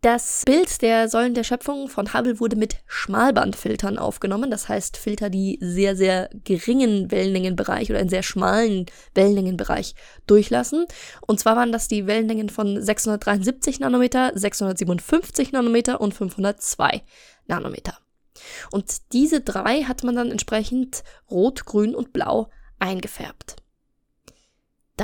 Das 0.00 0.44
Bild 0.46 0.80
der 0.82 1.08
Säulen 1.08 1.34
der 1.34 1.42
Schöpfung 1.42 1.88
von 1.88 2.14
Hubble 2.14 2.38
wurde 2.38 2.54
mit 2.54 2.76
Schmalbandfiltern 2.86 3.98
aufgenommen, 3.98 4.48
das 4.48 4.68
heißt 4.68 4.96
Filter, 4.96 5.28
die 5.28 5.58
sehr, 5.60 5.96
sehr 5.96 6.30
geringen 6.44 7.10
Wellenlängenbereich 7.10 7.90
oder 7.90 7.98
einen 7.98 8.08
sehr 8.08 8.22
schmalen 8.22 8.86
Wellenlängenbereich 9.16 9.96
durchlassen. 10.28 10.86
Und 11.26 11.40
zwar 11.40 11.56
waren 11.56 11.72
das 11.72 11.88
die 11.88 12.06
Wellenlängen 12.06 12.48
von 12.48 12.80
673 12.80 13.80
Nanometer, 13.80 14.30
657 14.36 15.50
Nanometer 15.50 16.00
und 16.00 16.14
502 16.14 17.02
Nanometer. 17.48 17.98
Und 18.70 19.12
diese 19.12 19.40
drei 19.40 19.82
hat 19.82 20.04
man 20.04 20.14
dann 20.14 20.30
entsprechend 20.30 21.02
rot, 21.28 21.64
grün 21.64 21.96
und 21.96 22.12
blau 22.12 22.50
eingefärbt. 22.78 23.56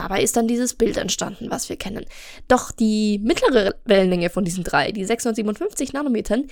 Dabei 0.05 0.23
ist 0.23 0.37
dann 0.37 0.47
dieses 0.47 0.75
Bild 0.75 0.99
entstanden, 0.99 1.51
was 1.51 1.71
wir 1.71 1.77
kennen. 1.77 2.05
Doch 2.47 2.71
die 2.73 3.19
mittlere 3.21 3.77
Wellenlänge 3.87 4.29
von 4.29 4.45
diesen 4.45 4.63
drei, 4.63 4.93
die 4.93 5.03
657 5.03 5.95
Nanometern, 5.95 6.49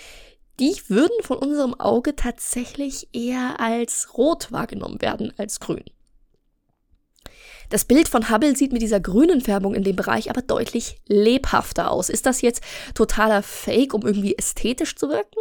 die 0.59 0.75
würden 0.89 1.23
von 1.23 1.37
unserem 1.37 1.79
Auge 1.79 2.17
tatsächlich 2.17 3.09
eher 3.13 3.61
als 3.61 4.17
rot 4.17 4.53
wahrgenommen 4.53 5.03
werden 5.03 5.35
als 5.37 5.61
grün. 5.61 5.85
Das 7.69 7.85
Bild 7.85 8.09
von 8.09 8.31
Hubble 8.31 8.57
sieht 8.57 8.73
mit 8.73 8.81
dieser 8.81 9.01
grünen 9.01 9.43
Färbung 9.43 9.75
in 9.75 9.85
dem 9.85 9.97
Bereich 9.97 10.31
aber 10.31 10.41
deutlich 10.41 11.03
lebhafter 11.07 11.91
aus. 11.91 12.09
Ist 12.09 12.25
das 12.25 12.41
jetzt 12.41 12.63
totaler 12.95 13.43
Fake, 13.43 13.93
um 13.93 14.01
irgendwie 14.01 14.35
ästhetisch 14.39 14.97
zu 14.97 15.11
wirken? 15.11 15.41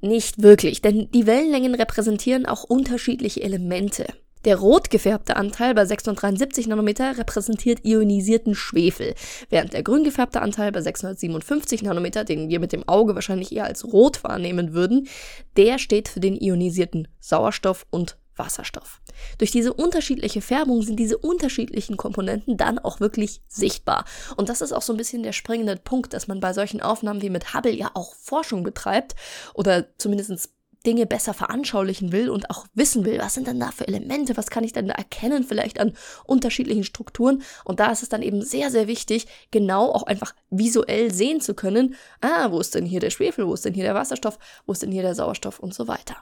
Nicht 0.00 0.42
wirklich, 0.42 0.80
denn 0.80 1.10
die 1.10 1.26
Wellenlängen 1.26 1.74
repräsentieren 1.74 2.46
auch 2.46 2.62
unterschiedliche 2.62 3.42
Elemente. 3.42 4.06
Der 4.46 4.60
rot 4.60 4.90
gefärbte 4.90 5.34
Anteil 5.34 5.74
bei 5.74 5.84
673 5.84 6.68
Nanometer 6.68 7.18
repräsentiert 7.18 7.84
ionisierten 7.84 8.54
Schwefel, 8.54 9.16
während 9.50 9.72
der 9.72 9.82
grün 9.82 10.04
gefärbte 10.04 10.40
Anteil 10.40 10.70
bei 10.70 10.80
657 10.80 11.82
Nanometer, 11.82 12.22
den 12.22 12.48
wir 12.48 12.60
mit 12.60 12.72
dem 12.72 12.88
Auge 12.88 13.16
wahrscheinlich 13.16 13.50
eher 13.50 13.64
als 13.64 13.84
rot 13.84 14.22
wahrnehmen 14.22 14.72
würden, 14.72 15.08
der 15.56 15.80
steht 15.80 16.08
für 16.08 16.20
den 16.20 16.40
ionisierten 16.40 17.08
Sauerstoff 17.18 17.86
und 17.90 18.18
Wasserstoff. 18.36 19.00
Durch 19.38 19.50
diese 19.50 19.72
unterschiedliche 19.72 20.42
Färbung 20.42 20.82
sind 20.82 21.00
diese 21.00 21.18
unterschiedlichen 21.18 21.96
Komponenten 21.96 22.56
dann 22.56 22.78
auch 22.78 23.00
wirklich 23.00 23.40
sichtbar. 23.48 24.04
Und 24.36 24.48
das 24.48 24.60
ist 24.60 24.72
auch 24.72 24.82
so 24.82 24.92
ein 24.92 24.96
bisschen 24.98 25.24
der 25.24 25.32
springende 25.32 25.76
Punkt, 25.76 26.12
dass 26.12 26.28
man 26.28 26.38
bei 26.38 26.52
solchen 26.52 26.80
Aufnahmen 26.80 27.22
wie 27.22 27.30
mit 27.30 27.52
Hubble 27.52 27.74
ja 27.74 27.90
auch 27.94 28.14
Forschung 28.14 28.62
betreibt 28.62 29.16
oder 29.54 29.86
zumindest 29.98 30.50
Dinge 30.86 31.06
besser 31.06 31.34
veranschaulichen 31.34 32.12
will 32.12 32.30
und 32.30 32.48
auch 32.50 32.66
wissen 32.74 33.04
will, 33.04 33.18
was 33.18 33.34
sind 33.34 33.48
denn 33.48 33.60
da 33.60 33.72
für 33.72 33.86
Elemente, 33.86 34.36
was 34.36 34.48
kann 34.48 34.64
ich 34.64 34.72
denn 34.72 34.86
da 34.86 34.94
erkennen, 34.94 35.44
vielleicht 35.44 35.80
an 35.80 35.92
unterschiedlichen 36.24 36.84
Strukturen. 36.84 37.42
Und 37.64 37.80
da 37.80 37.90
ist 37.90 38.02
es 38.02 38.08
dann 38.08 38.22
eben 38.22 38.42
sehr, 38.42 38.70
sehr 38.70 38.86
wichtig, 38.86 39.26
genau 39.50 39.90
auch 39.90 40.04
einfach 40.04 40.34
visuell 40.50 41.12
sehen 41.12 41.40
zu 41.40 41.54
können, 41.54 41.96
ah, 42.20 42.50
wo 42.50 42.60
ist 42.60 42.74
denn 42.74 42.86
hier 42.86 43.00
der 43.00 43.10
Schwefel, 43.10 43.46
wo 43.46 43.54
ist 43.54 43.64
denn 43.64 43.74
hier 43.74 43.84
der 43.84 43.94
Wasserstoff, 43.94 44.38
wo 44.64 44.72
ist 44.72 44.82
denn 44.82 44.92
hier 44.92 45.02
der 45.02 45.14
Sauerstoff 45.14 45.58
und 45.58 45.74
so 45.74 45.88
weiter. 45.88 46.16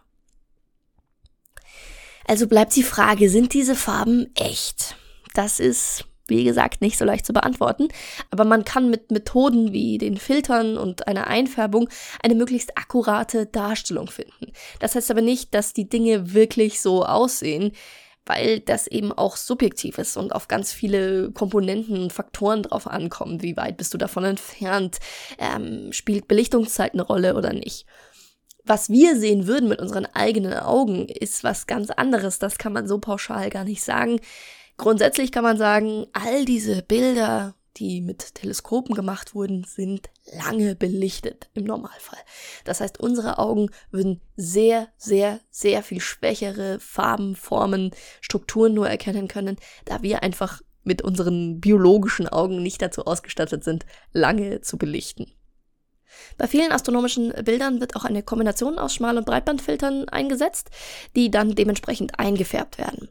Also 2.27 2.47
bleibt 2.47 2.75
die 2.75 2.83
Frage, 2.83 3.29
sind 3.29 3.53
diese 3.53 3.75
Farben 3.75 4.31
echt? 4.35 4.97
Das 5.35 5.61
ist 5.61 6.07
wie 6.27 6.45
gesagt, 6.45 6.81
nicht 6.81 6.99
so 6.99 7.05
leicht 7.05 7.27
zu 7.27 7.33
beantworten, 7.33 7.89
aber 8.31 8.45
man 8.45 8.65
kann 8.65 8.91
mit 8.91 9.11
Methoden 9.11 9.73
wie 9.73 9.99
den 9.99 10.17
Filtern 10.17 10.79
und 10.79 11.07
einer 11.07 11.27
Einfärbung 11.27 11.89
eine 12.23 12.35
möglichst 12.35 12.79
akkurate 12.79 13.47
Darstellung 13.47 14.09
finden. 14.09 14.53
Das 14.81 14.95
heißt 14.95 15.11
aber 15.11 15.23
nicht, 15.23 15.55
dass 15.55 15.73
die 15.73 15.89
Dinge 15.89 16.33
wirklich 16.33 16.81
so 16.81 17.05
aussehen, 17.05 17.73
weil 18.27 18.61
das 18.61 18.87
eben 18.87 19.13
auch 19.13 19.37
subjektiv 19.37 19.99
ist 19.99 20.17
und 20.17 20.35
auf 20.35 20.49
ganz 20.49 20.73
viele 20.73 21.31
Komponenten 21.33 22.03
und 22.03 22.13
Faktoren 22.13 22.63
drauf 22.63 22.87
ankommen. 22.87 23.43
Wie 23.43 23.57
weit 23.57 23.77
bist 23.77 23.93
du 23.93 23.99
davon 23.99 24.25
entfernt? 24.25 24.99
Ähm, 25.39 25.93
spielt 25.93 26.29
Belichtungszeit 26.29 26.95
eine 26.95 27.03
Rolle 27.03 27.35
oder 27.35 27.53
nicht? 27.53 27.87
Was 28.67 28.89
wir 28.89 29.19
sehen 29.19 29.47
würden 29.47 29.69
mit 29.69 29.79
unseren 29.79 30.07
eigenen 30.07 30.55
Augen, 30.55 31.07
ist 31.07 31.45
was 31.45 31.67
ganz 31.67 31.91
anderes. 31.91 32.39
Das 32.39 32.57
kann 32.57 32.73
man 32.73 32.89
so 32.89 32.99
pauschal 32.99 33.51
gar 33.51 33.65
nicht 33.65 33.83
sagen. 33.83 34.21
Grundsätzlich 34.77 35.31
kann 35.31 35.45
man 35.45 35.57
sagen, 35.57 36.07
all 36.13 36.45
diese 36.45 36.83
Bilder, 36.83 37.55
die 37.77 38.01
mit 38.01 38.35
Teleskopen 38.35 38.95
gemacht 38.95 39.35
wurden, 39.35 39.65
sind 39.65 40.11
lange 40.33 40.75
belichtet 40.75 41.49
im 41.55 41.65
Normalfall. 41.65 42.19
Das 42.65 42.81
heißt, 42.81 43.01
unsere 43.01 43.39
Augen 43.39 43.71
würden 43.91 44.21
sehr, 44.37 44.89
sehr, 44.97 45.41
sehr 45.51 45.83
viel 45.83 46.01
schwächere 46.01 46.81
Farben, 46.81 47.37
Formen, 47.37 47.93
Strukturen 48.21 48.75
nur 48.75 48.89
erkennen 48.89 49.29
können, 49.29 49.57
da 49.85 50.03
wir 50.03 50.23
einfach 50.23 50.61
mit 50.83 51.03
unseren 51.03 51.61
biologischen 51.61 52.29
Augen 52.29 52.63
nicht 52.63 52.83
dazu 52.83 53.07
ausgestattet 53.07 53.65
sind, 53.65 53.87
lange 54.13 54.61
zu 54.61 54.77
belichten. 54.77 55.33
Bei 56.37 56.47
vielen 56.47 56.73
astronomischen 56.73 57.33
Bildern 57.45 57.81
wird 57.81 57.97
auch 57.97 58.05
eine 58.05 58.23
Kombination 58.23 58.79
aus 58.79 58.95
Schmal- 58.95 59.19
und 59.19 59.27
Breitbandfiltern 59.27 60.09
eingesetzt, 60.09 60.71
die 61.17 61.31
dann 61.31 61.55
dementsprechend 61.55 62.19
eingefärbt 62.19 62.79
werden. 62.79 63.09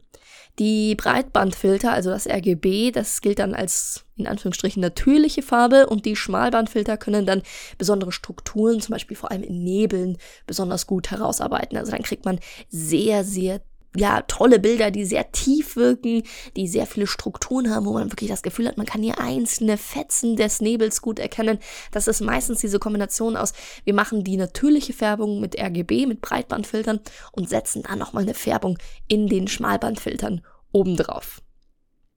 Die 0.58 0.94
Breitbandfilter, 0.94 1.92
also 1.92 2.10
das 2.10 2.28
RGB, 2.28 2.92
das 2.92 3.20
gilt 3.20 3.40
dann 3.40 3.54
als 3.54 4.04
in 4.16 4.28
Anführungsstrichen 4.28 4.80
natürliche 4.80 5.42
Farbe 5.42 5.88
und 5.88 6.04
die 6.04 6.14
Schmalbandfilter 6.14 6.96
können 6.96 7.26
dann 7.26 7.42
besondere 7.76 8.12
Strukturen, 8.12 8.80
zum 8.80 8.92
Beispiel 8.92 9.16
vor 9.16 9.32
allem 9.32 9.42
in 9.42 9.64
Nebeln, 9.64 10.16
besonders 10.46 10.86
gut 10.86 11.10
herausarbeiten. 11.10 11.76
Also 11.76 11.90
dann 11.90 12.02
kriegt 12.02 12.24
man 12.24 12.38
sehr, 12.68 13.24
sehr 13.24 13.60
ja, 13.96 14.22
tolle 14.22 14.58
Bilder, 14.58 14.90
die 14.90 15.04
sehr 15.04 15.30
tief 15.30 15.76
wirken, 15.76 16.22
die 16.56 16.66
sehr 16.66 16.86
viele 16.86 17.06
Strukturen 17.06 17.70
haben, 17.70 17.86
wo 17.86 17.92
man 17.92 18.10
wirklich 18.10 18.30
das 18.30 18.42
Gefühl 18.42 18.66
hat, 18.66 18.76
man 18.76 18.86
kann 18.86 19.02
hier 19.02 19.20
einzelne 19.20 19.76
Fetzen 19.76 20.36
des 20.36 20.60
Nebels 20.60 21.00
gut 21.00 21.18
erkennen. 21.18 21.58
Das 21.92 22.08
ist 22.08 22.20
meistens 22.20 22.60
diese 22.60 22.78
Kombination 22.78 23.36
aus, 23.36 23.52
wir 23.84 23.94
machen 23.94 24.24
die 24.24 24.36
natürliche 24.36 24.92
Färbung 24.92 25.40
mit 25.40 25.58
RGB, 25.58 26.06
mit 26.06 26.20
Breitbandfiltern 26.20 27.00
und 27.32 27.48
setzen 27.48 27.82
dann 27.82 27.98
nochmal 27.98 28.24
eine 28.24 28.34
Färbung 28.34 28.78
in 29.06 29.28
den 29.28 29.46
Schmalbandfiltern 29.46 30.44
obendrauf. 30.72 31.40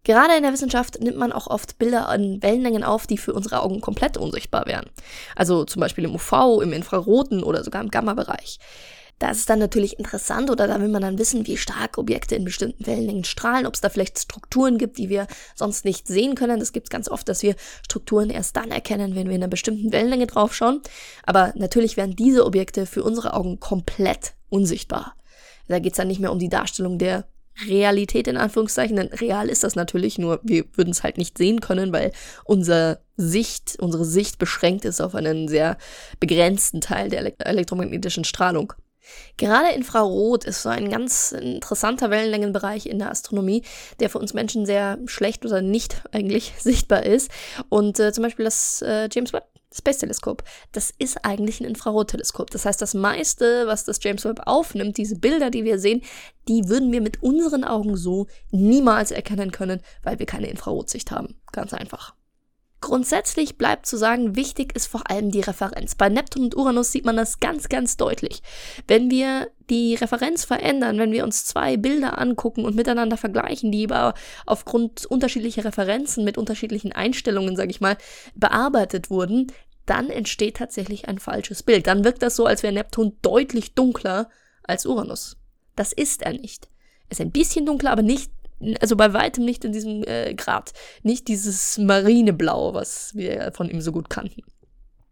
Gerade 0.04 0.38
in 0.38 0.44
der 0.44 0.54
Wissenschaft 0.54 1.02
nimmt 1.02 1.18
man 1.18 1.34
auch 1.34 1.48
oft 1.48 1.78
Bilder 1.80 2.08
an 2.08 2.42
Wellenlängen 2.42 2.84
auf, 2.84 3.08
die 3.08 3.18
für 3.18 3.34
unsere 3.34 3.62
Augen 3.62 3.82
komplett 3.82 4.16
unsichtbar 4.16 4.66
wären. 4.66 4.90
Also 5.36 5.66
zum 5.66 5.82
Beispiel 5.82 6.06
im 6.06 6.16
UV, 6.16 6.62
im 6.62 6.72
Infraroten 6.72 7.44
oder 7.44 7.62
sogar 7.64 7.82
im 7.84 7.92
Gamma-Bereich. 7.92 8.58
Da 9.20 9.32
ist 9.32 9.40
es 9.40 9.46
dann 9.46 9.60
natürlich 9.60 9.98
interessant 9.98 10.52
oder 10.52 10.68
da 10.68 10.80
will 10.80 10.90
man 10.90 11.02
dann 11.02 11.18
wissen, 11.18 11.48
wie 11.48 11.58
stark 11.58 11.98
Objekte 11.98 12.36
in 12.36 12.46
bestimmten 12.46 12.86
Wellenlängen 12.86 13.24
strahlen, 13.24 13.66
ob 13.66 13.74
es 13.74 13.82
da 13.82 13.90
vielleicht 13.90 14.20
Strukturen 14.20 14.78
gibt, 14.78 15.00
die 15.00 15.10
wir 15.10 15.28
sonst 15.56 15.86
nicht 15.86 16.08
sehen 16.08 16.36
können. 16.36 16.60
Das 16.60 16.72
gibt 16.72 16.88
es 16.88 16.90
ganz 16.92 17.10
oft, 17.10 17.28
dass 17.28 17.42
wir 17.42 17.56
Strukturen 17.84 18.30
erst 18.30 18.56
dann 18.56 18.70
erkennen, 18.70 19.16
wenn 19.16 19.28
wir 19.28 19.36
in 19.36 19.42
einer 19.42 19.50
bestimmten 19.50 19.92
Wellenlänge 19.92 20.28
draufschauen. 20.28 20.82
Aber 21.24 21.52
natürlich 21.56 21.98
werden 21.98 22.16
diese 22.16 22.46
Objekte 22.46 22.86
für 22.86 23.04
unsere 23.04 23.34
Augen 23.34 23.60
komplett 23.60 24.34
unsichtbar. 24.50 25.16
Da 25.68 25.80
geht 25.80 25.94
es 25.94 25.98
dann 25.98 26.08
nicht 26.08 26.20
mehr 26.20 26.32
um 26.32 26.40
die 26.40 26.50
Darstellung 26.50 27.00
der 27.00 27.28
Realität 27.66 28.28
in 28.28 28.38
Anführungszeichen, 28.38 28.96
denn 28.96 29.08
real 29.08 29.50
ist 29.50 29.64
das 29.64 29.76
natürlich, 29.76 30.20
nur 30.20 30.40
wir 30.44 30.66
würden 30.74 30.92
es 30.92 31.02
halt 31.02 31.18
nicht 31.18 31.40
sehen 31.40 31.60
können, 31.60 31.92
weil 31.92 32.12
unser 32.46 33.00
Sicht, 33.16 33.78
unsere 33.80 34.06
Sicht 34.06 34.38
beschränkt 34.38 34.86
ist 34.86 35.02
auf 35.02 35.16
einen 35.16 35.48
sehr 35.48 35.78
begrenzten 36.20 36.82
Teil 36.82 37.10
der 37.10 37.34
elektromagnetischen 37.40 38.26
Strahlung. 38.26 38.74
Gerade 39.38 39.76
Infrarot 39.76 40.46
ist 40.46 40.64
so 40.64 40.70
ein 40.70 40.90
ganz 40.90 41.32
interessanter 41.32 42.10
Wellenlängenbereich 42.10 42.86
in 42.86 43.00
der 43.00 43.12
Astronomie, 43.12 43.64
der 44.00 44.10
für 44.10 44.20
uns 44.20 44.34
Menschen 44.34 44.66
sehr 44.66 44.98
schlecht 45.06 45.46
oder 45.46 45.62
nicht 45.62 46.04
eigentlich 46.12 46.54
sichtbar 46.60 47.06
ist. 47.06 47.32
Und 47.70 48.00
äh, 48.00 48.12
zum 48.12 48.24
Beispiel 48.24 48.46
das 48.46 48.82
äh, 48.82 49.10
James 49.12 49.34
Webb 49.34 49.46
Space 49.74 49.98
Teleskop, 49.98 50.44
das 50.72 50.94
ist 50.98 51.24
eigentlich 51.24 51.60
ein 51.60 51.66
Infrarotteleskop. 51.66 52.50
Das 52.52 52.66
heißt, 52.66 52.82
das 52.82 52.94
meiste, 52.94 53.68
was 53.68 53.84
das 53.84 54.00
James 54.02 54.24
Webb 54.26 54.42
aufnimmt, 54.46 54.98
diese 54.98 55.20
Bilder, 55.20 55.50
die 55.50 55.66
wir 55.66 55.78
sehen, 55.78 56.02
die 56.48 56.68
würden 56.70 56.92
wir 56.92 57.02
mit 57.02 57.22
unseren 57.22 57.64
Augen 57.64 57.98
so 57.98 58.28
niemals 58.52 59.12
erkennen 59.12 59.52
können, 59.52 59.82
weil 60.04 60.20
wir 60.20 60.26
keine 60.26 60.48
Infrarotsicht 60.48 61.12
haben. 61.12 61.40
Ganz 61.52 61.74
einfach. 61.74 62.17
Grundsätzlich 62.80 63.58
bleibt 63.58 63.88
zu 63.88 63.98
sagen, 63.98 64.36
wichtig 64.36 64.76
ist 64.76 64.86
vor 64.86 65.10
allem 65.10 65.32
die 65.32 65.42
Referenz. 65.42 65.96
Bei 65.96 66.10
Neptun 66.10 66.44
und 66.44 66.56
Uranus 66.56 66.92
sieht 66.92 67.06
man 67.06 67.18
das 67.18 67.40
ganz, 67.40 67.70
ganz 67.70 67.98
deutlich. 67.98 68.44
Wenn 68.88 69.10
wir 69.10 69.50
die 69.70 69.96
Referenz 69.96 70.46
verändern, 70.46 71.00
wenn 71.00 71.12
wir 71.12 71.24
uns 71.24 71.46
zwei 71.46 71.76
Bilder 71.76 72.20
angucken 72.20 72.66
und 72.66 72.76
miteinander 72.76 73.18
vergleichen, 73.18 73.72
die 73.72 73.86
aber 73.90 74.14
aufgrund 74.46 75.08
unterschiedlicher 75.08 75.66
Referenzen 75.66 76.24
mit 76.24 76.38
unterschiedlichen 76.38 76.92
Einstellungen, 76.92 77.56
sage 77.56 77.72
ich 77.72 77.82
mal, 77.82 77.98
bearbeitet 78.36 79.10
wurden, 79.10 79.52
dann 79.88 80.12
entsteht 80.12 80.58
tatsächlich 80.58 81.08
ein 81.08 81.18
falsches 81.18 81.64
Bild. 81.64 81.88
Dann 81.88 82.04
wirkt 82.04 82.22
das 82.22 82.36
so, 82.36 82.46
als 82.46 82.62
wäre 82.62 82.74
Neptun 82.74 83.18
deutlich 83.24 83.74
dunkler 83.74 84.30
als 84.62 84.86
Uranus. 84.86 85.38
Das 85.76 85.94
ist 85.94 86.22
er 86.22 86.34
nicht. 86.34 86.70
Er 87.08 87.14
ist 87.14 87.22
ein 87.22 87.32
bisschen 87.32 87.66
dunkler, 87.66 87.92
aber 87.92 88.02
nicht 88.04 88.32
also 88.80 88.96
bei 88.96 89.14
weitem 89.14 89.46
nicht 89.46 89.66
in 89.66 89.72
diesem 89.72 90.04
äh, 90.04 90.34
Grad. 90.34 90.74
Nicht 91.04 91.28
dieses 91.28 91.78
Marineblau, 91.78 92.74
was 92.74 93.16
wir 93.16 93.52
von 93.54 93.70
ihm 93.70 93.82
so 93.82 93.92
gut 93.92 94.10
kannten. 94.10 94.42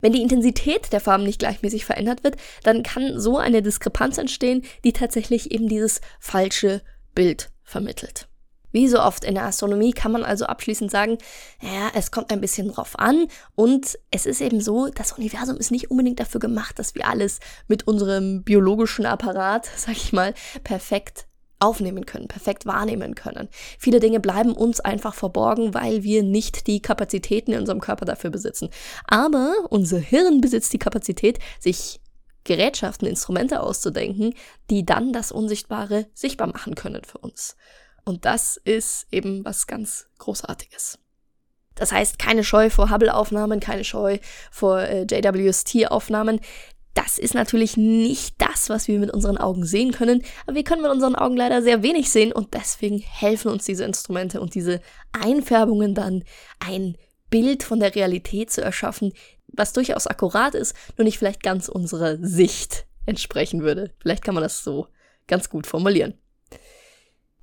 Wenn 0.01 0.13
die 0.13 0.21
Intensität 0.21 0.91
der 0.93 0.99
Farben 0.99 1.23
nicht 1.23 1.39
gleichmäßig 1.39 1.85
verändert 1.85 2.23
wird, 2.23 2.35
dann 2.63 2.83
kann 2.83 3.19
so 3.19 3.37
eine 3.37 3.61
Diskrepanz 3.61 4.17
entstehen, 4.17 4.63
die 4.83 4.93
tatsächlich 4.93 5.51
eben 5.51 5.67
dieses 5.67 6.01
falsche 6.19 6.81
Bild 7.15 7.49
vermittelt. 7.63 8.27
Wie 8.71 8.89
so 8.89 9.01
oft 9.01 9.23
in 9.23 9.35
der 9.35 9.45
Astronomie 9.45 9.93
kann 9.93 10.11
man 10.11 10.25
also 10.25 10.47
abschließend 10.47 10.91
sagen, 10.91 11.17
ja, 11.61 11.91
es 11.95 12.11
kommt 12.11 12.29
ein 12.29 12.41
bisschen 12.41 12.73
drauf 12.73 12.99
an 12.99 13.27
und 13.55 13.97
es 14.11 14.25
ist 14.25 14.41
eben 14.41 14.59
so, 14.59 14.89
das 14.89 15.13
Universum 15.13 15.55
ist 15.55 15.71
nicht 15.71 15.89
unbedingt 15.89 16.19
dafür 16.19 16.41
gemacht, 16.41 16.77
dass 16.77 16.93
wir 16.93 17.07
alles 17.07 17.39
mit 17.69 17.87
unserem 17.87 18.43
biologischen 18.43 19.05
Apparat, 19.05 19.69
sag 19.77 19.93
ich 19.95 20.11
mal, 20.11 20.33
perfekt 20.65 21.25
aufnehmen 21.59 22.05
können, 22.05 22.27
perfekt 22.27 22.65
wahrnehmen 22.65 23.15
können. 23.15 23.49
Viele 23.79 23.99
Dinge 23.99 24.19
bleiben 24.19 24.53
uns 24.53 24.79
einfach 24.79 25.13
verborgen, 25.13 25.73
weil 25.73 26.03
wir 26.03 26.23
nicht 26.23 26.67
die 26.67 26.81
Kapazitäten 26.81 27.53
in 27.53 27.59
unserem 27.59 27.81
Körper 27.81 28.05
dafür 28.05 28.29
besitzen. 28.29 28.69
Aber 29.07 29.53
unser 29.69 29.99
Hirn 29.99 30.41
besitzt 30.41 30.73
die 30.73 30.79
Kapazität, 30.79 31.39
sich 31.59 32.01
Gerätschaften, 32.43 33.07
Instrumente 33.07 33.61
auszudenken, 33.61 34.33
die 34.69 34.85
dann 34.85 35.13
das 35.13 35.31
Unsichtbare 35.31 36.07
sichtbar 36.13 36.47
machen 36.47 36.75
können 36.75 37.03
für 37.03 37.17
uns. 37.17 37.55
Und 38.05 38.25
das 38.25 38.57
ist 38.57 39.07
eben 39.11 39.43
was 39.43 39.65
ganz 39.65 40.07
Großartiges. 40.19 40.99
Das 41.73 41.91
heißt, 41.91 42.19
keine 42.19 42.43
Scheu 42.43 42.69
vor 42.69 42.89
Hubble-Aufnahmen, 42.89 43.59
keine 43.59 43.83
Scheu 43.83 44.19
vor 44.49 44.79
äh, 44.79 45.05
JWST-Aufnahmen. 45.09 46.39
Das 46.95 47.19
ist 47.19 47.35
natürlich 47.35 47.77
nicht 47.77 48.41
das, 48.41 48.69
was 48.69 48.87
wir 48.87 48.97
mit 48.99 49.11
unseren 49.11 49.37
Augen 49.37 49.65
sehen 49.65 49.91
können, 49.91 50.23
aber 50.47 50.55
wir 50.55 50.63
können 50.63 50.81
mit 50.81 50.89
unseren 50.89 51.15
Augen 51.15 51.35
leider 51.35 51.61
sehr 51.61 51.83
wenig 51.83 52.09
sehen 52.09 52.31
und 52.31 52.53
deswegen 52.53 52.99
helfen 52.99 53.51
uns 53.51 53.65
diese 53.65 53.83
Instrumente 53.83 54.41
und 54.41 54.55
diese 54.55 54.81
Einfärbungen 55.11 55.93
dann, 55.93 56.23
ein 56.59 56.97
Bild 57.29 57.63
von 57.63 57.81
der 57.81 57.93
Realität 57.93 58.49
zu 58.49 58.61
erschaffen, 58.61 59.11
was 59.47 59.73
durchaus 59.73 60.07
akkurat 60.07 60.55
ist, 60.55 60.73
nur 60.97 61.03
nicht 61.03 61.17
vielleicht 61.17 61.43
ganz 61.43 61.67
unserer 61.67 62.17
Sicht 62.17 62.85
entsprechen 63.05 63.61
würde. 63.61 63.93
Vielleicht 63.99 64.23
kann 64.23 64.33
man 64.33 64.43
das 64.43 64.63
so 64.63 64.87
ganz 65.27 65.49
gut 65.49 65.67
formulieren. 65.67 66.13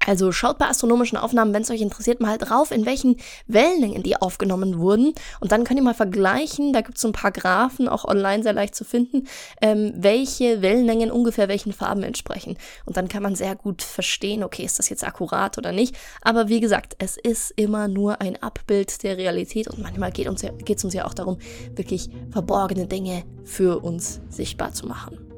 Also 0.06 0.32
schaut 0.32 0.58
bei 0.58 0.66
astronomischen 0.66 1.16
Aufnahmen, 1.16 1.54
wenn 1.54 1.62
es 1.62 1.70
euch 1.70 1.80
interessiert, 1.80 2.20
mal 2.20 2.38
drauf, 2.38 2.70
in 2.70 2.86
welchen 2.86 3.16
Wellenlängen 3.46 4.02
die 4.02 4.16
aufgenommen 4.16 4.78
wurden. 4.78 5.14
Und 5.40 5.52
dann 5.52 5.64
könnt 5.64 5.78
ihr 5.78 5.84
mal 5.84 5.94
vergleichen, 5.94 6.72
da 6.72 6.80
gibt 6.80 6.96
es 6.96 7.02
so 7.02 7.08
ein 7.08 7.12
paar 7.12 7.30
Graphen, 7.30 7.88
auch 7.88 8.04
online 8.04 8.42
sehr 8.42 8.52
leicht 8.52 8.74
zu 8.74 8.84
finden, 8.84 9.28
ähm, 9.60 9.92
welche 9.96 10.62
Wellenlängen 10.62 11.10
ungefähr 11.10 11.48
welchen 11.48 11.72
Farben 11.72 12.02
entsprechen. 12.02 12.56
Und 12.84 12.96
dann 12.96 13.08
kann 13.08 13.22
man 13.22 13.34
sehr 13.34 13.54
gut 13.54 13.82
verstehen, 13.82 14.42
okay, 14.42 14.64
ist 14.64 14.78
das 14.78 14.88
jetzt 14.88 15.04
akkurat 15.04 15.56
oder 15.58 15.72
nicht. 15.72 15.96
Aber 16.20 16.48
wie 16.48 16.60
gesagt, 16.60 16.96
es 16.98 17.16
ist 17.16 17.52
immer 17.56 17.88
nur 17.88 18.20
ein 18.20 18.42
Abbild 18.42 19.02
der 19.02 19.16
Realität 19.16 19.68
und 19.68 19.80
manchmal 19.80 20.10
geht 20.10 20.26
es 20.26 20.42
ja, 20.42 20.50
uns 20.84 20.94
ja 20.94 21.04
auch 21.06 21.14
darum, 21.14 21.38
wirklich 21.74 22.10
verborgene 22.30 22.86
Dinge 22.86 23.24
für 23.44 23.80
uns 23.80 24.20
sichtbar 24.28 24.72
zu 24.72 24.86
machen. 24.86 25.31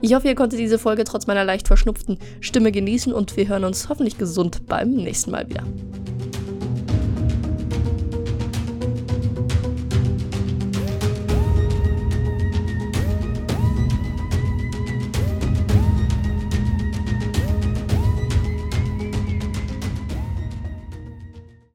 Ich 0.00 0.14
hoffe, 0.14 0.28
ihr 0.28 0.34
konntet 0.34 0.58
diese 0.58 0.78
Folge 0.78 1.04
trotz 1.04 1.26
meiner 1.26 1.44
leicht 1.44 1.66
verschnupften 1.66 2.18
Stimme 2.40 2.72
genießen 2.72 3.12
und 3.12 3.36
wir 3.36 3.48
hören 3.48 3.64
uns 3.64 3.88
hoffentlich 3.88 4.18
gesund 4.18 4.66
beim 4.66 4.90
nächsten 4.90 5.30
Mal 5.30 5.48
wieder. 5.48 5.64